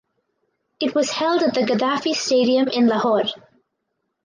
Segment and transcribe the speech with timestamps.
[0.79, 3.25] It was held at the Gaddafi Stadium in Lahore.